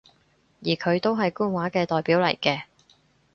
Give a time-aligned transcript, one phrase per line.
[0.61, 2.63] 而佢都係官話嘅代表嚟嘅